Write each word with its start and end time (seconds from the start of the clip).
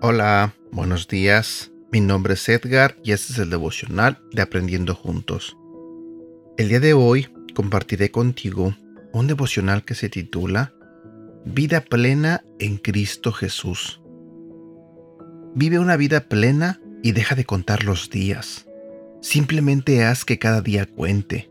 Hola, 0.00 0.54
buenos 0.72 1.06
días. 1.06 1.70
Mi 1.92 2.00
nombre 2.00 2.34
es 2.34 2.48
Edgar 2.48 2.96
y 3.04 3.12
este 3.12 3.32
es 3.32 3.38
el 3.38 3.50
devocional 3.50 4.18
de 4.32 4.42
Aprendiendo 4.42 4.94
Juntos. 4.94 5.56
El 6.56 6.68
día 6.68 6.80
de 6.80 6.94
hoy 6.94 7.28
compartiré 7.54 8.10
contigo 8.10 8.74
un 9.12 9.26
devocional 9.26 9.84
que 9.84 9.94
se 9.94 10.08
titula 10.08 10.72
Vida 11.44 11.82
plena 11.82 12.42
en 12.58 12.78
Cristo 12.78 13.32
Jesús. 13.32 14.00
Vive 15.54 15.78
una 15.78 15.96
vida 15.96 16.20
plena 16.20 16.80
y 17.02 17.12
deja 17.12 17.34
de 17.34 17.44
contar 17.44 17.84
los 17.84 18.10
días. 18.10 18.66
Simplemente 19.20 20.04
haz 20.04 20.24
que 20.24 20.38
cada 20.38 20.60
día 20.60 20.86
cuente. 20.86 21.50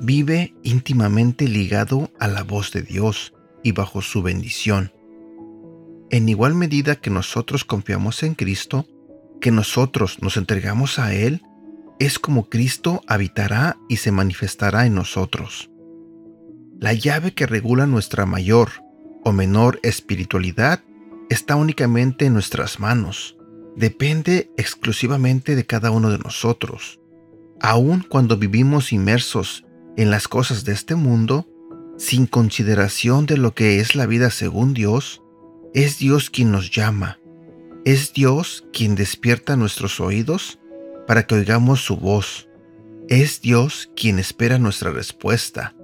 Vive 0.00 0.54
íntimamente 0.62 1.48
ligado 1.48 2.10
a 2.18 2.28
la 2.28 2.42
voz 2.42 2.72
de 2.72 2.82
Dios 2.82 3.34
y 3.62 3.72
bajo 3.72 4.02
su 4.02 4.22
bendición 4.22 4.92
en 6.12 6.28
igual 6.28 6.54
medida 6.54 6.96
que 6.96 7.08
nosotros 7.08 7.64
confiamos 7.64 8.22
en 8.22 8.34
Cristo, 8.34 8.86
que 9.40 9.50
nosotros 9.50 10.18
nos 10.20 10.36
entregamos 10.36 10.98
a 10.98 11.14
Él, 11.14 11.42
es 11.98 12.18
como 12.18 12.50
Cristo 12.50 13.00
habitará 13.06 13.78
y 13.88 13.96
se 13.96 14.12
manifestará 14.12 14.84
en 14.84 14.94
nosotros. 14.94 15.70
La 16.78 16.92
llave 16.92 17.32
que 17.32 17.46
regula 17.46 17.86
nuestra 17.86 18.26
mayor 18.26 18.68
o 19.24 19.32
menor 19.32 19.80
espiritualidad 19.82 20.80
está 21.30 21.56
únicamente 21.56 22.26
en 22.26 22.34
nuestras 22.34 22.78
manos. 22.78 23.38
Depende 23.76 24.50
exclusivamente 24.56 25.56
de 25.56 25.64
cada 25.64 25.90
uno 25.90 26.10
de 26.10 26.18
nosotros. 26.18 27.00
Aun 27.60 28.04
cuando 28.06 28.36
vivimos 28.36 28.92
inmersos 28.92 29.64
en 29.96 30.10
las 30.10 30.28
cosas 30.28 30.64
de 30.64 30.72
este 30.72 30.94
mundo, 30.94 31.48
sin 31.96 32.26
consideración 32.26 33.26
de 33.26 33.36
lo 33.36 33.54
que 33.54 33.80
es 33.80 33.94
la 33.94 34.06
vida 34.06 34.30
según 34.30 34.74
Dios, 34.74 35.22
es 35.74 35.98
Dios 35.98 36.28
quien 36.28 36.50
nos 36.50 36.70
llama. 36.70 37.18
Es 37.84 38.12
Dios 38.12 38.64
quien 38.72 38.94
despierta 38.94 39.56
nuestros 39.56 40.00
oídos 40.00 40.58
para 41.06 41.26
que 41.26 41.34
oigamos 41.34 41.80
su 41.84 41.96
voz. 41.96 42.48
Es 43.08 43.40
Dios 43.40 43.90
quien 43.96 44.18
espera 44.18 44.58
nuestra 44.58 44.90
respuesta, 44.90 45.74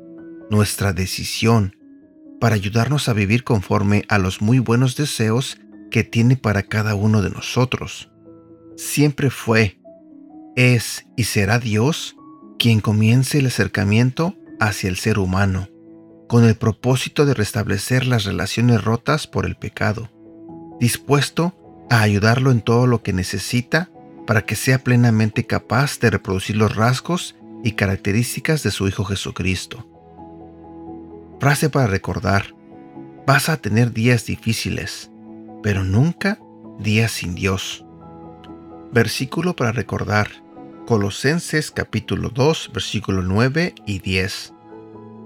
nuestra 0.50 0.92
decisión, 0.92 1.76
para 2.40 2.54
ayudarnos 2.54 3.08
a 3.08 3.12
vivir 3.12 3.44
conforme 3.44 4.04
a 4.08 4.18
los 4.18 4.40
muy 4.40 4.58
buenos 4.58 4.96
deseos 4.96 5.58
que 5.90 6.04
tiene 6.04 6.36
para 6.36 6.62
cada 6.62 6.94
uno 6.94 7.22
de 7.22 7.30
nosotros. 7.30 8.10
Siempre 8.76 9.30
fue, 9.30 9.80
es 10.56 11.06
y 11.16 11.24
será 11.24 11.58
Dios 11.58 12.16
quien 12.58 12.80
comience 12.80 13.38
el 13.38 13.46
acercamiento 13.46 14.36
hacia 14.60 14.88
el 14.88 14.96
ser 14.96 15.18
humano 15.18 15.68
con 16.28 16.44
el 16.44 16.56
propósito 16.56 17.26
de 17.26 17.34
restablecer 17.34 18.06
las 18.06 18.24
relaciones 18.24 18.84
rotas 18.84 19.26
por 19.26 19.46
el 19.46 19.56
pecado, 19.56 20.10
dispuesto 20.78 21.86
a 21.90 22.02
ayudarlo 22.02 22.52
en 22.52 22.60
todo 22.60 22.86
lo 22.86 23.02
que 23.02 23.14
necesita 23.14 23.90
para 24.26 24.42
que 24.42 24.54
sea 24.54 24.84
plenamente 24.84 25.46
capaz 25.46 25.98
de 26.00 26.10
reproducir 26.10 26.56
los 26.56 26.76
rasgos 26.76 27.34
y 27.64 27.72
características 27.72 28.62
de 28.62 28.70
su 28.70 28.86
Hijo 28.86 29.04
Jesucristo. 29.04 29.88
Frase 31.40 31.70
para 31.70 31.86
recordar, 31.86 32.54
vas 33.26 33.48
a 33.48 33.56
tener 33.56 33.92
días 33.92 34.26
difíciles, 34.26 35.10
pero 35.62 35.84
nunca 35.84 36.40
días 36.78 37.12
sin 37.12 37.34
Dios. 37.34 37.84
Versículo 38.92 39.54
para 39.54 39.72
recordar, 39.72 40.28
Colosenses 40.86 41.70
capítulo 41.70 42.30
2, 42.30 42.70
versículo 42.72 43.22
9 43.22 43.74
y 43.86 43.98
10. 43.98 44.54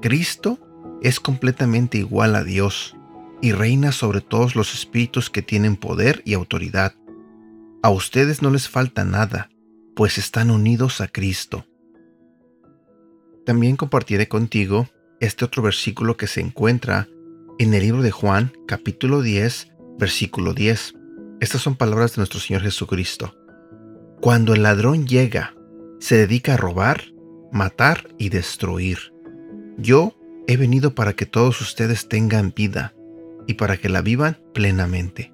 Cristo 0.00 0.58
es 1.02 1.20
completamente 1.20 1.98
igual 1.98 2.34
a 2.34 2.42
Dios 2.42 2.96
y 3.40 3.52
reina 3.52 3.92
sobre 3.92 4.20
todos 4.20 4.56
los 4.56 4.74
espíritus 4.74 5.30
que 5.30 5.42
tienen 5.42 5.76
poder 5.76 6.22
y 6.24 6.34
autoridad. 6.34 6.94
A 7.82 7.90
ustedes 7.90 8.42
no 8.42 8.50
les 8.50 8.68
falta 8.68 9.04
nada, 9.04 9.50
pues 9.94 10.18
están 10.18 10.50
unidos 10.50 11.00
a 11.00 11.08
Cristo. 11.08 11.66
También 13.44 13.76
compartiré 13.76 14.28
contigo 14.28 14.88
este 15.20 15.44
otro 15.44 15.62
versículo 15.62 16.16
que 16.16 16.28
se 16.28 16.40
encuentra 16.40 17.08
en 17.58 17.74
el 17.74 17.82
libro 17.82 18.02
de 18.02 18.10
Juan, 18.10 18.52
capítulo 18.66 19.22
10, 19.22 19.71
versículo 19.98 20.54
10. 20.54 20.94
Estas 21.40 21.60
son 21.60 21.76
palabras 21.76 22.12
de 22.12 22.20
nuestro 22.20 22.40
Señor 22.40 22.62
Jesucristo. 22.62 23.34
Cuando 24.20 24.54
el 24.54 24.62
ladrón 24.62 25.06
llega, 25.06 25.54
se 25.98 26.16
dedica 26.16 26.54
a 26.54 26.56
robar, 26.56 27.02
matar 27.50 28.08
y 28.18 28.28
destruir. 28.28 29.12
Yo 29.78 30.14
He 30.48 30.56
venido 30.56 30.94
para 30.94 31.12
que 31.12 31.24
todos 31.24 31.60
ustedes 31.60 32.08
tengan 32.08 32.52
vida 32.54 32.94
y 33.46 33.54
para 33.54 33.76
que 33.76 33.88
la 33.88 34.02
vivan 34.02 34.38
plenamente. 34.52 35.32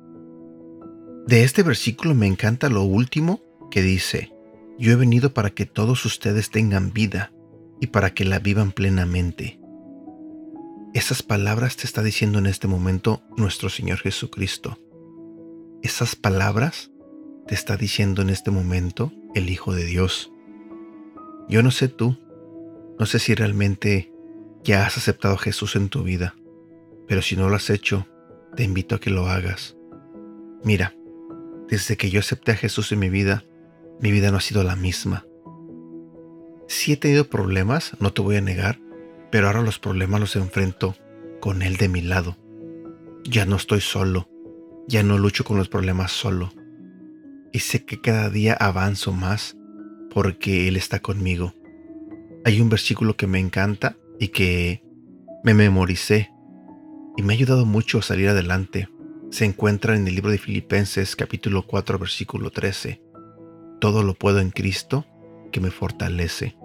De 1.27 1.45
este 1.45 1.63
versículo 1.63 2.15
me 2.15 2.27
encanta 2.27 2.69
lo 2.69 2.83
último 2.83 3.41
que 3.71 3.83
dice, 3.83 4.33
yo 4.79 4.93
he 4.93 4.97
venido 4.97 5.33
para 5.33 5.51
que 5.51 5.67
todos 5.67 6.05
ustedes 6.05 6.51
tengan 6.51 6.93
vida 6.93 7.33
y 7.81 7.89
para 7.89 8.11
que 8.13 8.25
la 8.25 8.39
vivan 8.39 8.73
plenamente. 8.73 9.59
Esas 10.95 11.23
palabras 11.23 11.77
te 11.77 11.85
está 11.85 12.03
diciendo 12.03 12.39
en 12.39 12.47
este 12.47 12.67
momento 12.67 13.23
nuestro 13.37 13.69
Señor 13.69 13.99
Jesucristo. 13.99 14.79
Esas 15.83 16.17
palabras 16.17 16.91
te 17.47 17.55
está 17.55 17.77
diciendo 17.77 18.23
en 18.23 18.31
este 18.31 18.51
momento 18.51 19.13
el 19.35 19.51
Hijo 19.51 19.75
de 19.75 19.85
Dios. 19.85 20.33
Yo 21.47 21.63
no 21.63 21.71
sé 21.71 21.89
tú, 21.89 22.17
no 22.99 23.05
sé 23.05 23.19
si 23.19 23.35
realmente 23.35 24.11
ya 24.65 24.87
has 24.87 24.97
aceptado 24.97 25.35
a 25.35 25.39
Jesús 25.39 25.77
en 25.77 25.91
tu 25.91 26.05
vida, 26.05 26.35
pero 27.07 27.21
si 27.21 27.37
no 27.37 27.51
lo 27.51 27.57
has 27.57 27.69
hecho, 27.69 28.07
te 28.57 28.65
invito 28.65 28.95
a 28.95 29.01
que 29.01 29.11
lo 29.11 29.29
hagas. 29.29 29.77
Mira, 30.65 30.97
desde 31.69 31.99
que 31.99 32.09
yo 32.09 32.21
acepté 32.21 32.53
a 32.53 32.57
Jesús 32.57 32.93
en 32.93 33.01
mi 33.01 33.11
vida, 33.11 33.45
mi 34.01 34.11
vida 34.11 34.31
no 34.31 34.39
ha 34.39 34.41
sido 34.41 34.65
la 34.65 34.75
misma. 34.75 35.27
Sí 36.67 36.93
he 36.93 36.97
tenido 36.97 37.29
problemas, 37.29 37.93
no 38.01 38.13
te 38.13 38.23
voy 38.23 38.37
a 38.37 38.41
negar, 38.41 38.81
pero 39.31 39.47
ahora 39.47 39.63
los 39.63 39.79
problemas 39.79 40.21
los 40.21 40.37
enfrento 40.37 40.97
con 41.41 41.63
Él 41.63 41.77
de 41.77 41.89
mi 41.89 42.01
lado. 42.01 42.37
Ya 43.25 43.45
no 43.45 43.57
estoy 43.57 43.81
solo, 43.81 44.29
ya 44.87 45.03
no 45.03 45.19
lucho 45.19 45.45
con 45.45 45.59
los 45.59 45.69
problemas 45.69 46.13
solo. 46.13 46.53
Y 47.53 47.61
sé 47.61 47.85
que 47.85 48.01
cada 48.01 48.31
día 48.31 48.55
avanzo 48.55 49.13
más 49.13 49.57
porque 50.11 50.69
Él 50.69 50.77
está 50.77 51.01
conmigo. 51.01 51.55
Hay 52.45 52.61
un 52.61 52.69
versículo 52.69 53.17
que 53.17 53.27
me 53.27 53.39
encanta 53.39 53.97
y 54.19 54.29
que 54.29 54.83
me 55.45 55.55
memoricé 55.55 56.31
y 57.17 57.23
me 57.23 57.33
ha 57.33 57.37
ayudado 57.37 57.67
mucho 57.67 57.99
a 57.99 58.03
salir 58.03 58.29
adelante. 58.29 58.89
Se 59.31 59.45
encuentra 59.45 59.97
en 59.97 60.09
el 60.09 60.15
libro 60.15 60.31
de 60.31 60.39
Filipenses 60.39 61.17
capítulo 61.17 61.67
4 61.67 61.99
versículo 61.99 62.51
13. 62.51 63.03
Todo 63.81 64.03
lo 64.03 64.15
puedo 64.15 64.41
en 64.41 64.51
Cristo 64.51 65.05
que 65.53 65.61
me 65.61 65.71
fortalece. 65.71 66.57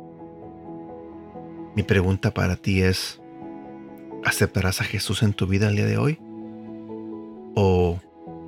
Mi 1.76 1.84
pregunta 1.84 2.34
para 2.34 2.56
ti 2.56 2.82
es, 2.82 3.22
¿aceptarás 4.24 4.82
a 4.82 4.84
Jesús 4.84 5.24
en 5.24 5.34
tu 5.34 5.48
vida 5.48 5.70
el 5.70 5.76
día 5.76 5.86
de 5.86 5.98
hoy? 5.98 6.20
¿O 7.56 8.00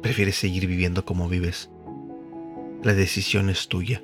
prefieres 0.02 0.36
seguir 0.36 0.68
viviendo 0.68 1.06
como 1.06 1.28
vives? 1.28 1.70
La 2.84 2.94
decisión 2.94 3.50
es 3.50 3.68
tuya. 3.68 4.02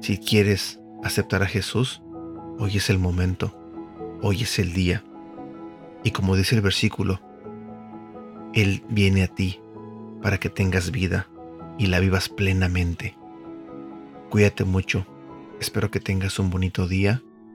Si 0.00 0.18
quieres 0.18 0.80
aceptar 1.02 1.42
a 1.42 1.46
Jesús, 1.46 2.02
Hoy 2.58 2.78
es 2.78 2.88
el 2.88 2.98
momento, 2.98 3.54
hoy 4.22 4.42
es 4.42 4.58
el 4.58 4.72
día. 4.72 5.04
Y 6.04 6.12
como 6.12 6.36
dice 6.36 6.54
el 6.54 6.62
versículo, 6.62 7.20
Él 8.54 8.82
viene 8.88 9.24
a 9.24 9.28
ti 9.28 9.60
para 10.22 10.38
que 10.38 10.48
tengas 10.48 10.90
vida 10.90 11.28
y 11.76 11.88
la 11.88 12.00
vivas 12.00 12.30
plenamente. 12.30 13.14
Cuídate 14.30 14.64
mucho, 14.64 15.06
espero 15.60 15.90
que 15.90 16.00
tengas 16.00 16.38
un 16.38 16.48
bonito 16.48 16.88
día 16.88 17.22